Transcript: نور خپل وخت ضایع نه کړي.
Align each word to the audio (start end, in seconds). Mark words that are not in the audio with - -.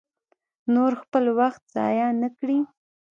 نور 0.73 0.91
خپل 1.01 1.23
وخت 1.39 1.61
ضایع 1.75 2.09
نه 2.21 2.29
کړي. 2.37 2.59